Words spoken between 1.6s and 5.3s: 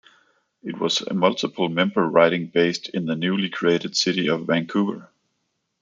member riding based in the newly created city of Vancouver.